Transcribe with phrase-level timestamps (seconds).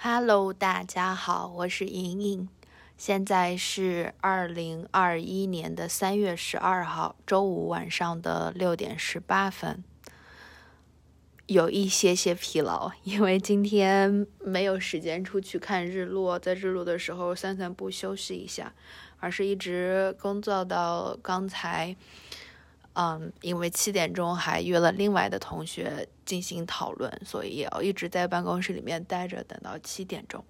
[0.00, 2.48] Hello，大家好，我是莹莹。
[2.96, 9.82] 现在是二零二一年的三月十二号周五晚上的六点十八分，
[11.46, 18.72] 有一些些疲劳，因为今天没有时间出去看日落，在日落的时候散散步休息一下，
[19.18, 21.96] 而是一直工作到刚才。
[22.92, 30.44] 嗯，因为七点钟还约了另外的同学进行讨论，所以也要一直在办公室里面待着，等到七点钟。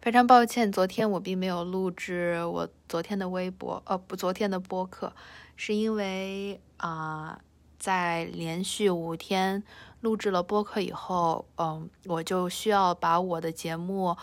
[0.00, 5.12] 非常抱歉，昨天我并没有录制我昨天的微博，呃，不，昨天的播客，
[5.56, 7.40] 是因为啊，
[7.80, 9.64] 在连续五天
[10.02, 14.16] 录制了播客以后，嗯，我就需要把我的节目。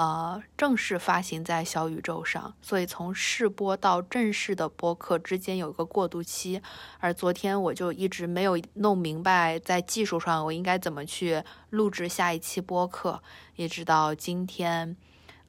[0.00, 6.62] 呃，正式发行在小宇宙上，所以从试播到正式的播客之间有一个过渡期。
[7.00, 13.22] 而昨天我就一直没有弄明白，在技术上我应该怎么去录制下一期播客，
[13.56, 14.96] 一直到今天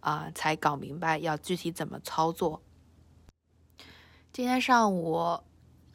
[0.01, 2.61] 啊才搞明白要具体怎么操作。
[4.33, 5.39] 今天上午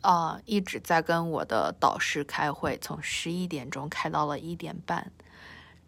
[0.01, 5.13] 啊一直在跟我的导师开会，从十一点钟开到了一点半。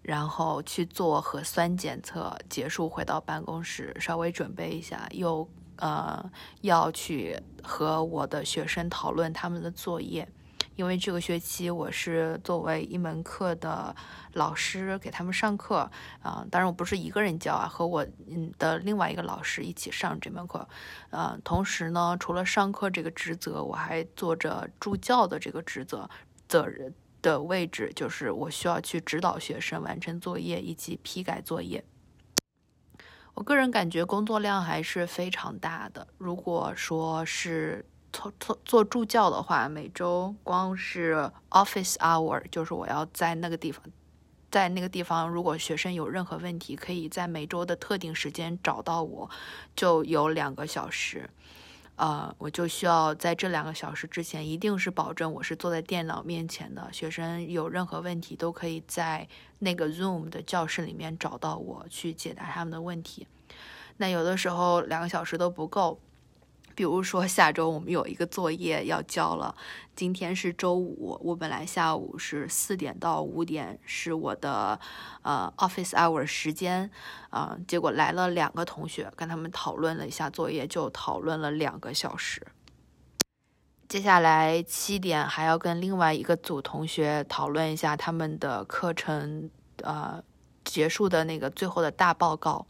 [0.08, 6.30] 然后去做核酸检测，结束回到办公室，稍微准备一下，又呃
[6.62, 10.26] 要去和我的学生讨论他们的作业，
[10.76, 13.94] 因为这个学期我是作为一门课的
[14.32, 15.90] 老师给他们上课
[16.22, 18.06] 啊，当然我不是一个人教啊，和我
[18.58, 20.66] 的另外一个老师一起上这门课，
[21.10, 26.08] 呃，同时呢，除了上课这个职责，我还做着助教的这个职责
[26.48, 26.94] 责任。
[27.20, 31.84] 的位置就是我需要去指导学生完成作业以及批改作业。
[33.34, 36.08] 我个人感觉工作量还是非常大的。
[36.18, 43.84] 如果说是做做做助教的话，每周光是 office hour 就是我要在那个地方，
[44.50, 49.30] 在那个地方，如果学生有任何问题，可以在每周的特定时间找到我，
[49.76, 51.30] 就有两个小时。
[51.98, 56.88] 呃，我就需要在这两个小时之前，一定是保证我是坐在电脑面前的。
[56.92, 59.28] 学生有任何问题，都可以在
[59.58, 63.26] 那个 Zoom 的教室里面找到我去解答他们的问题。
[63.96, 66.00] 那有的时候两个小时都不够。
[66.78, 69.52] 比如说，下周我们有一个作业要交了。
[69.96, 74.78] 今天是周五，我本来下午是四点到五点是我的
[75.22, 76.88] 呃 office hour 时间
[77.30, 82.46] 啊，结果来了两个同学，跟他们讨论了一下作业，就讨论了两个小时。
[83.88, 89.50] 接下来七点还要跟另外一个组同学讨论一下他们的课程
[89.82, 90.22] 呃
[90.64, 92.64] 结束的那个最后的大报告。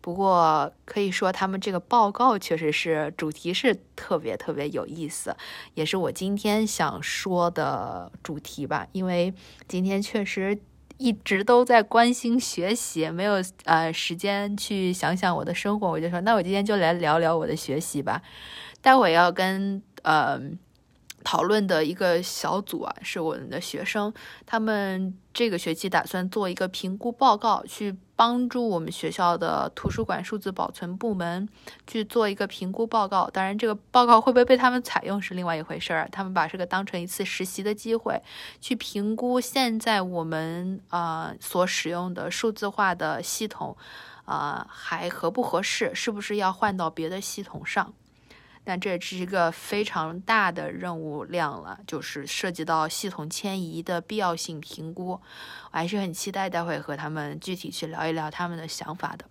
[0.00, 5.36] 不过可以说，他们这个报告确实是主题是特别特别有意思，
[5.74, 8.86] 也是我今天想说的主题吧。
[8.92, 9.32] 因为
[9.68, 10.58] 今天确实
[10.98, 13.34] 一直都在关心学习，没有
[13.64, 18.22] 呃时间去想想我的生活，我就说，那我今天就来聊聊我的学习吧。
[18.80, 20.40] 待会要跟呃
[21.24, 24.12] 讨论的一个小组啊，是我们的学生，
[24.44, 27.96] 他们这个学期打算做一个评估报告，去。
[28.14, 31.48] 帮助我们学校的图书馆数字保存部门
[31.88, 33.28] 去做一个评估报告。
[33.28, 36.08] 当然，这个报告会不会被他们采用是另外一回事儿。
[36.12, 38.22] 他们把这个当成一次实习的机会，
[38.60, 43.76] 去评估现在我们啊所使用的数字化的系统
[44.24, 47.92] 啊还合不合适，是不是要换到别的系统上。
[48.64, 55.08] 但这是一个非常大的任务量了，就是涉及到系统迁移的必要性评估。
[55.08, 55.20] 我
[55.72, 59.24] 还是很期待待会和他们具体去聊一聊他们的想法的。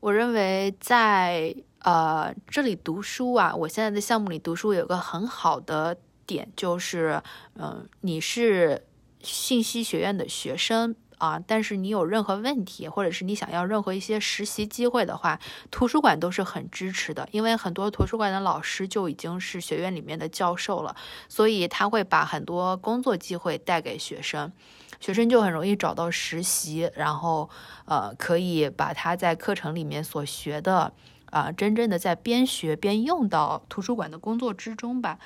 [0.00, 5.96] 我认为在呃这里读书啊，我现在的项目里读书有个很好的
[6.26, 7.22] 点，就是
[7.54, 8.84] 嗯，你是
[9.20, 10.96] 信息学院的学生。
[11.22, 15.38] 啊，但是你有任何问题，或者是你想要任何一些实习机会的话，
[15.70, 20.96] 图书馆都是很支持的，因为很多图书馆的老师就已经是学院里面的教授了，
[21.28, 24.50] 所以他会把很多工作机会带给学生，
[24.98, 27.48] 学生就很容易找到实习，然后
[27.84, 30.92] 呃，可以把他在课程里面所学的
[31.30, 35.20] 啊，真正的在边学边用到图书馆的工作之中吧。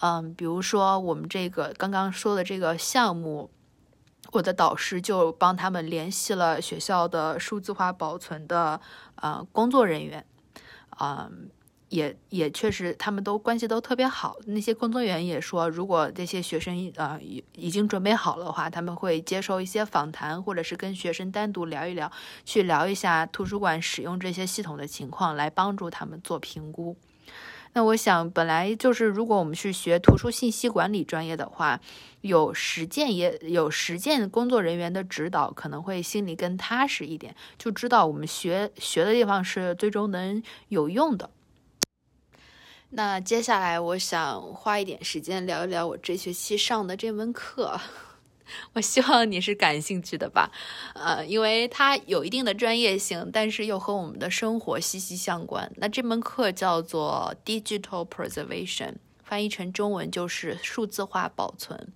[0.00, 3.50] 嗯，比如说我们这个刚刚说的这个项目。
[4.36, 8.80] 我的导师就帮他们联系了学校的数字化保存的
[9.16, 10.24] 呃工作人员，
[11.00, 11.48] 嗯，
[11.88, 14.36] 也也确实他们都关系都特别好。
[14.46, 22.12] 那些工作人员也说，如果这些学生呃已已经准备好了的话，他们会接受一些访谈，或者是跟学生单独聊一聊，
[22.44, 26.96] 去聊一下图书馆使用这些系统的情况，来帮助他们做评估。
[27.76, 31.78] 那我想，本来就是如果我们是学图书信息管理专业的话，
[32.22, 41.28] 有实践也有实践工作人员的指导，可能会心里更踏实一点，就知道我们学学的地方是最终能有用的。
[42.88, 47.78] 那接下来，我想花一点时间聊一聊我这学期上的这门课。
[48.74, 50.50] 我希望你是感兴趣的吧，
[50.94, 55.70] 呃，因为它有一定的专业性，但是又和我们的生活息息相关。
[55.76, 58.94] 那这门课叫做 Digital Preservation，
[59.24, 61.92] 翻译成中文就是数字化保存。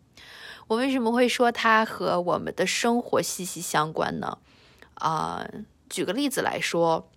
[0.69, 4.39] 我为什么会说它和我们的生活息息相关呢？
[4.95, 5.49] 啊，
[5.89, 7.09] 举个例子来说。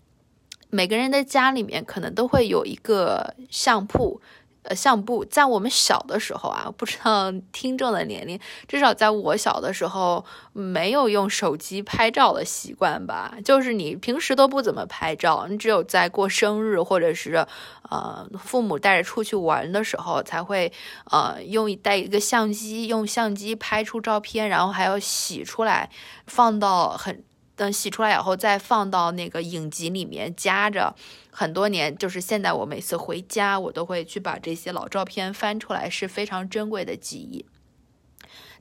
[0.76, 4.20] 每个人的家里面可能都会有一个相簿，
[4.64, 10.24] 呃，相簿在我们小的时候啊，不知道听众的年龄，至少在我小的时候
[10.54, 13.36] 没有用手机拍照的习惯吧。
[13.44, 17.46] 就是你平时都不怎么拍照，你只有在过生日或者是
[17.90, 20.72] 呃父母带着出去玩的时候才会
[21.12, 25.90] 呃用带一个相机，用相机拍出照片，然后还要洗出来
[26.26, 27.24] 放到很。
[27.56, 30.96] 等洗出来以后，再放到那个影集里面夹着，
[31.30, 31.96] 很多年。
[31.96, 37.46] 就是现在，我每次回家，我都会去把这些老照片翻出来，是非常珍贵的记忆。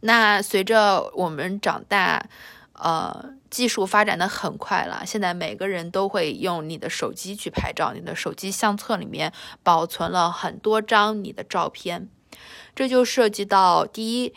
[0.00, 2.28] 那随着我们长大，
[2.74, 12.10] 呃，技术发展的很快了，现在每个人都会用你的手机去拍照，你的手机相册里面保存了很多张你的照片，
[12.74, 14.34] 这就涉及到第一，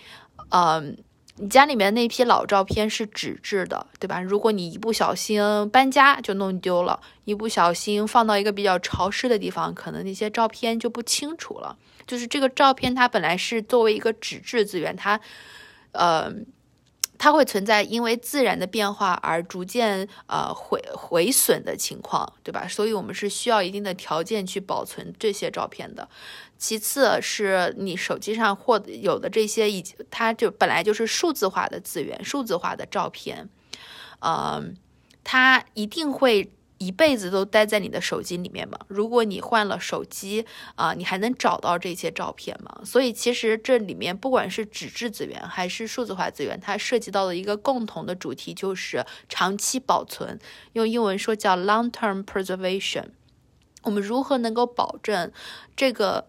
[0.52, 0.98] 嗯。
[1.38, 4.22] 你家里面那批老照片是纸质的，对吧？
[4.22, 11.78] 如果你一不小心搬家就弄丢了，一不小心放到一个比较潮湿的地方，可能那些照片就不清楚了。
[12.08, 15.20] 就是这个照片它本来是作为一个纸质资源，它，
[15.92, 16.32] 呃。
[17.18, 22.68] 它会存在因为自然的变化而逐渐呃毁毁损的情况，对吧？
[22.68, 26.08] 所以我们是需要一定的条件去保存这些照片的。
[26.58, 33.50] 其次是你手机上获有的这些，已经它就本来就是数字化的资源，数字化的照片，
[34.20, 34.76] 嗯，
[35.24, 36.52] 它一定会。
[36.78, 38.78] 一辈子都待在你的手机里面吗？
[38.88, 40.46] 如果你换了手机
[40.76, 42.82] 啊，你还能找到这些照片吗？
[42.84, 50.38] 所以其实这里面不管是纸质资源还是数字化资源，它涉及到的一个共同的主题就是长期保存，
[50.74, 53.06] 用英文说叫 long-term preservation。
[53.84, 55.32] 我们如何能够保证
[55.78, 56.28] 这个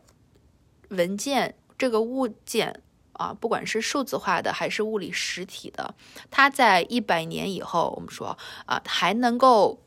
[0.91, 2.83] 文件、这个物件
[3.15, 5.97] 啊，不管是数字化的还是物理实体的，
[6.31, 9.83] 它在一百年以后，我们说啊，还能够。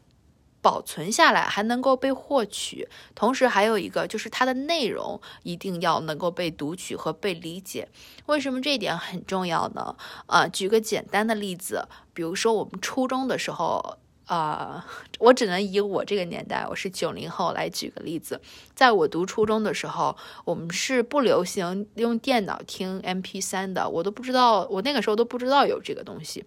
[0.62, 7.88] 保存下来还能够被获取，同时还有一个就是它的内容一定要能够被读取和被理解。
[8.26, 9.96] 为什么这一点很重要呢？
[10.26, 14.86] 啊，举个简单的例子，比如说我们初中的时候，啊，
[15.20, 18.42] 我只能以我这个年代，我是九零后来举个例子。
[18.76, 20.16] 在我读初中的时候，
[20.46, 26.46] 我们是不流行用电脑听 MP 三的，我都不知道，我那个时候都不知道有这个东西。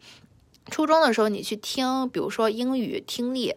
[0.70, 3.54] 初中的时候，你去听，比如说英语听力，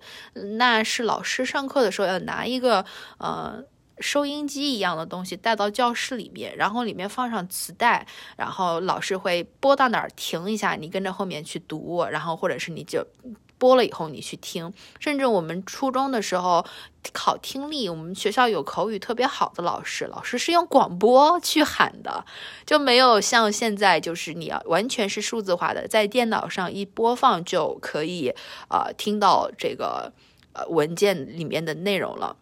[0.57, 2.85] 那是老师上课的时候要拿一个
[3.19, 3.63] 呃
[3.99, 8.05] 收音机一样的东西带到教室里面，然后里面放上磁带，
[8.35, 13.05] 然后老师会播到哪儿停一下，你跟着后面去读，然后或者是你就。
[13.57, 16.65] 播了以后你去听，甚至我们初中的时候
[17.13, 22.25] 考听力，我们学校有口语特别好的老师，老师是用广播去喊的，
[22.65, 28.33] 就没有像现在就是你要完全是数字化的，在电脑上一播放就可以
[28.67, 30.12] 啊听到这个
[30.53, 32.35] 呃文件里面的内容了。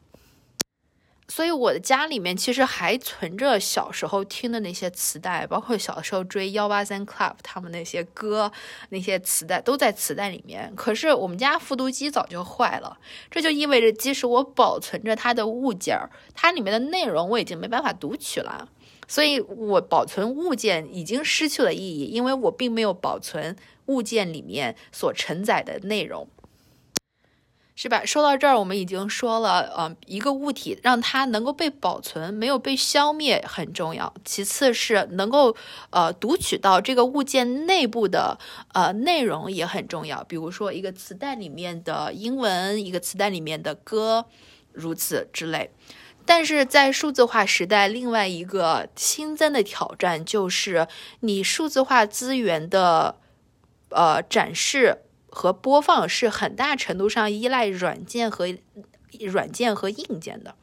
[1.28, 8.52] 所以我的家里面其实还存着小时候听的那些磁带，包括小时候追幺八三 club 他们那些歌，
[8.90, 10.72] 那些磁带都在磁带里面。
[10.76, 12.98] 可是我们家复读机早就坏了，
[13.32, 15.98] 这就意味着即使我保存着它的物件，
[16.34, 18.68] 它里面的内容我已经没办法读取了。
[19.08, 23.56] 所以我保存物件已经失去了意义，因为我并没有保存
[23.88, 26.28] 物件里面所承载的内容。
[27.76, 28.06] 是吧？
[28.06, 34.14] 说到这儿，我们已经说了，呃，一个物体让它能够被保存，没有被消灭很重要。
[34.24, 35.56] 其次是能够，
[35.90, 38.38] 呃，读取到这个物件内部的，
[38.74, 40.24] 呃，内容也很重要。
[40.26, 44.26] 比如说一个磁带里面的英文，一个磁带里面的歌，
[44.72, 45.72] 如此之类。
[46.26, 50.88] 但是在数字化时代，另外一个新增的挑战就是
[51.22, 53.18] 你数字化资源的，
[53.90, 55.00] 呃，展示。
[55.34, 58.48] 和播放是很大程度上依赖软件和
[59.20, 60.54] 软件和硬件的。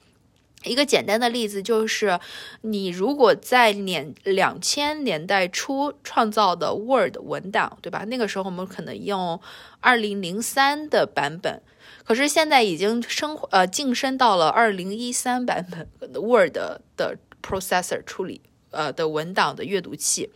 [0.62, 2.20] 一个简单的例子就是，
[2.60, 8.04] 你如果在年两千年代初创造的 Word 文档，对吧？
[8.04, 9.40] 那个时候我们可能用
[9.80, 11.62] 二零零三的版本，
[12.04, 15.88] 可是现在已经升呃晋升到了二零一三版本
[16.22, 20.30] Word 的 processor 处理呃的文档的阅读器。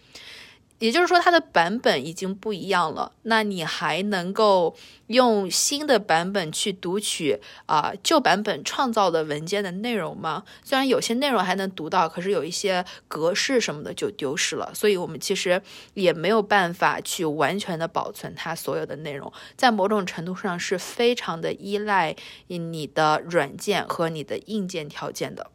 [0.79, 3.13] 也就是说，它的版本已经不一样了。
[3.23, 4.77] 那你还能够
[5.07, 10.43] 用新的版本去读取啊旧版本创造的文件的内容吗？
[10.63, 14.73] 虽然有些内容还能读到，可是有一些格式什么的就丢失了。
[14.75, 15.63] 所以我们其实
[15.95, 22.15] 也没有办法去完全的保存它所有的内容，在某种程度上是非常的依赖
[22.49, 25.51] 你的软件和你的硬件条件的。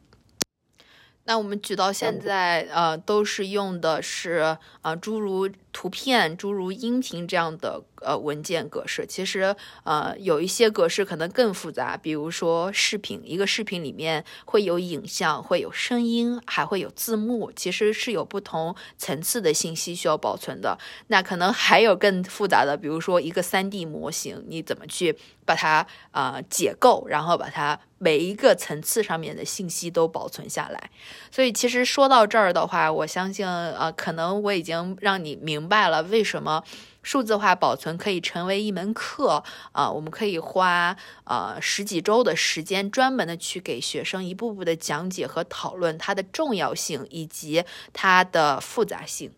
[1.30, 9.06] 那我们举到现在，呃，都是用的是啊，诸如图片、诸如音频这样的呃文件格式。
[9.06, 20.78] 其实，呃，有一些格式可能更复杂，比如说视频，一个视频里面会有影像，会有声音，还会有字幕，其实是有不同层次的信息需要保存的。
[21.08, 27.80] 那可能还有更复杂的，比如说一个 3D 模型，你怎么去把它啊解构，然后把它。
[28.02, 30.90] 每一个层次上面的信息都保存下来，
[31.30, 36.64] 所以其实说到这儿的话，我相信，呃，可能我已经让你明明白了为什么
[37.04, 49.32] 数字化保存可以成为一门课啊，我们可以花呃十几周的时间，专门的去给学生一步步的讲解和讨论它的重要性以及它的复杂性。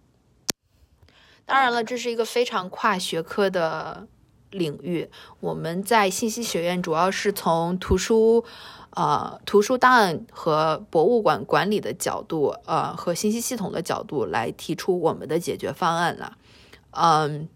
[1.46, 4.08] 当然了，这是一个非常跨学科的。
[4.52, 5.10] 领域，
[5.40, 8.44] 我们在信息学院主要是从图书、
[8.96, 16.38] 呃图书档案和博物馆管理的角度，呃和信息系统的角度来提出我们的解决方案了。
[16.92, 17.48] 嗯，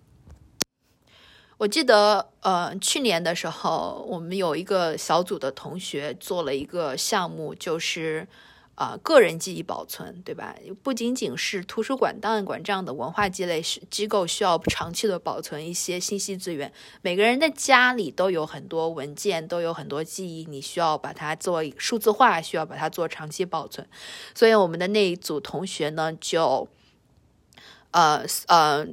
[1.58, 8.27] 我记得，呃去年的时候，我们有一个小组的同学做了一个项目，就是。
[8.75, 10.53] 啊，个人记忆保存，对吧？
[10.84, 23.88] 不仅仅是图书馆、档案馆这样的文化积累机构需要长期的保存一些信息资源，每个人的家里都有很多文件，都有很多记忆，你需要把它做数字化，需要把它做长期保存。
[24.34, 26.67] 所以我们的那一组同学呢，就
[27.91, 28.86] 呃呃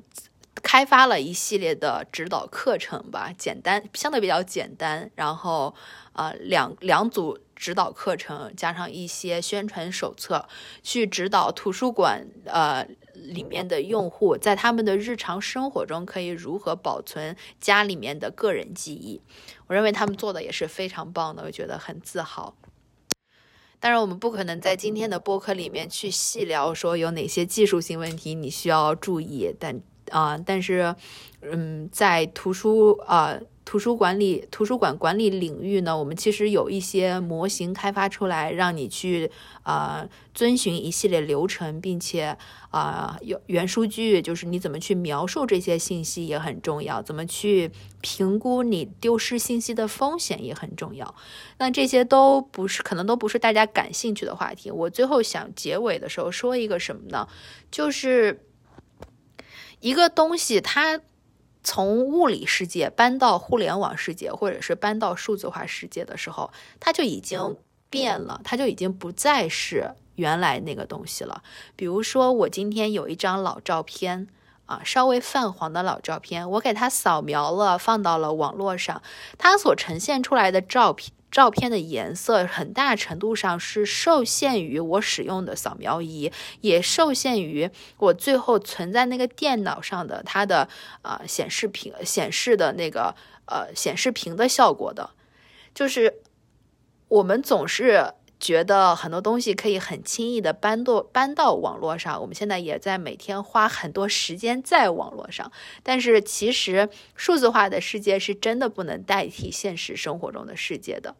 [0.62, 5.74] 开发了一系列的指导课程吧，简单，相对比较简单，然后
[6.12, 7.38] 啊两两组。
[7.54, 10.48] 指导课程加上一些宣传手册，
[10.82, 19.22] 去指导图书馆呃里面的用户，在他们的日常生活中可以如何保存家里面的个人记忆。
[19.68, 22.56] 我认为他们做的也是非常棒的，我觉得很自豪。
[23.78, 30.96] 当然，我们不可能在今天的播客里面去细聊说有哪些技术性问题你需要注意，但啊，但是
[31.42, 33.38] 嗯，在图书啊。
[33.64, 39.30] 图书管理、图书馆管理领域呢，我们其实有一些模型开发出来，让你去
[39.62, 42.36] 啊遵循一系列流程，并且
[42.70, 51.14] 啊有原数据，就是你怎么去描述这些信息也很重要，怎么去评估你丢失信息的风险也很重要。
[51.58, 54.70] 那这些都不是，可能都不是大家感兴趣的话题。
[54.70, 57.28] 我最后想结尾的时候说一个什么呢？
[57.70, 58.44] 就是
[59.80, 61.00] 一个东西它。
[61.64, 66.50] 从物理世界搬到互联网世界，或者是搬到数字化世界的时候，
[66.80, 67.56] 它就已经
[67.88, 71.42] 变了，它就已经不再是原来那个东西了。
[71.76, 74.26] 比如说，我今天有一张老照片
[74.66, 79.02] 啊，稍微泛黄的老照片，我给它扫描了，放到了网络上，
[79.38, 81.12] 它所呈现出来的照片。
[81.32, 90.68] 照片的颜色很大程度上是受限于我使用的扫描仪，也受限于我最后存在那个电脑上的它的
[91.00, 95.10] 呃显示屏显示的那个呃显示屏的效果的。
[95.74, 96.20] 就是
[97.08, 98.12] 我们总是
[98.42, 105.52] 觉得很多东西可以很轻易的搬到搬到网络上，我们现在也在每天花很多时间在网络上，
[105.84, 111.14] 但是其实数字化的世界是真的不能代替现实生活中的世界的。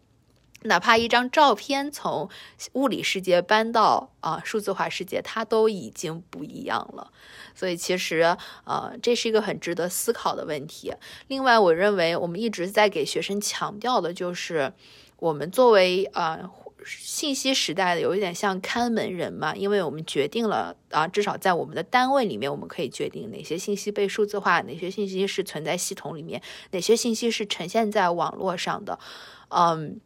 [0.65, 2.29] 哪怕一张照片从
[2.73, 7.13] 物理世界搬到啊数字化世界，它都已经不一样了。
[7.55, 10.93] 所以其实呃，这是一个很值得思考的问题。
[11.29, 14.73] 另外，我认为我们一直在给学生强调的就是，
[15.19, 16.49] 我们作为啊
[16.87, 28.99] 信息时代的，有一点像看门人嘛，因为我们决定了啊，至少在我们的单位里面，我们可以决定哪些信息被数字化，哪些信息是存在系统里面，哪些信息是呈现在网络上的，
[29.49, 30.01] 嗯。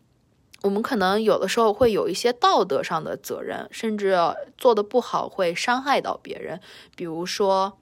[0.62, 4.16] 我们可能有的时候会有一些道德上的责任，甚至
[4.56, 6.60] 做的不好会伤害到别人。
[6.96, 7.78] 比如说，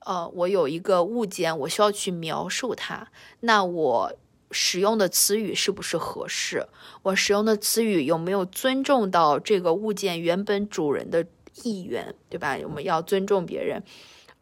[0.00, 3.08] 呃，我有一个物件，我需要去描述它，
[3.40, 4.12] 那我
[4.50, 6.66] 使用的词语是不是合适？
[7.02, 11.26] 我使用的词语有没有尊重到这个物件原本主人的
[11.62, 12.56] 意愿，对吧？
[12.62, 13.82] 我们要尊重别人。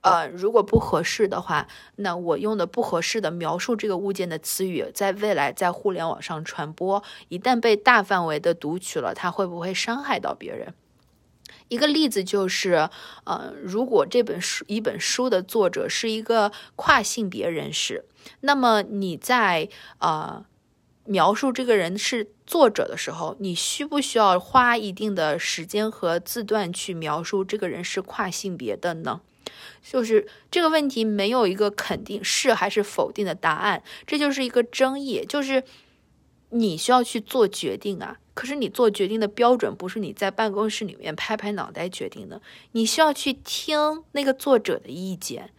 [0.02, 10.72] 呃，如果不合适的话，那我用的不合适的描述这个物件的词语，在未来在互联网上传播，一旦被大范围的读取了，它会不会伤害到别人？
[11.68, 12.88] 一个例子就是，
[13.24, 18.04] 呃，如果这本书一本书的作者是一个跨性别人士，
[18.40, 19.68] 那么你在
[19.98, 20.44] 呃
[21.04, 29.20] 描述这个人是作者的时候，你需不需要花一定的时间和字段去描述这个人是跨性别的呢？
[29.82, 35.62] 就是这个问题没有一个肯定是还是否定的答案，这就是一个争议，就是
[36.58, 38.18] 你需要去做决定啊。
[38.34, 45.52] 可是你做决定的标准不是你在办公室里面拍拍脑袋决定的，你需要去听那个作者的意见，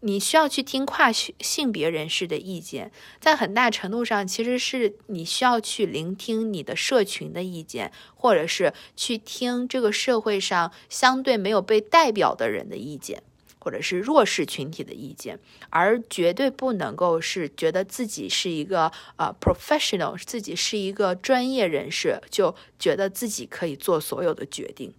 [0.00, 13.22] 你需要去听跨性别人士的意见，在很大程度上其实是你需要去聆听你的社群的意见，或者是去听这个社会上相对没有被代表的人的意见。
[13.68, 24.94] 或者是弱势群体的意见，而绝对不能够是觉得自己是一个呃 professional，自己是一个专业人士，就觉得自己可以做所有的决定。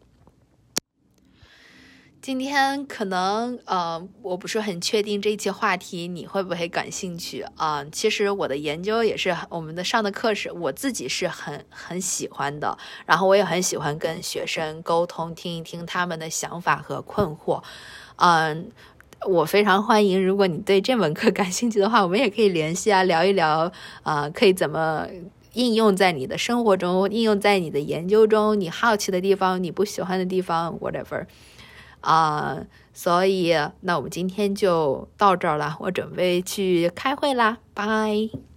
[2.22, 7.86] 今天可能呃，我不是很确定这一期话题你会不会感兴趣啊？
[7.94, 17.64] 其实我的研究也是我们的上的课是我自己是很很喜欢的，然后我也很喜欢跟学生沟通，听一听他们的想法和困惑。
[18.18, 18.70] 嗯，
[19.26, 20.22] 我非常欢迎。
[20.22, 23.72] 如果你对这门课感兴趣的话，我们也可以联系啊，聊一聊
[24.04, 25.08] 啊，可以怎么
[25.54, 31.26] 应用在你的生活中，应用在你的研究中，你好奇的地方，你不喜欢的地方，whatever。
[32.02, 32.58] 啊，
[32.94, 38.49] 所以那我们今天就到这儿了，我准备去开会啦，拜。